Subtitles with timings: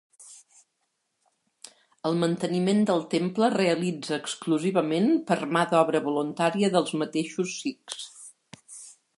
[2.09, 8.85] El manteniment del temple es realitza exclusivament per mà d'obra voluntària dels mateixos sikhs.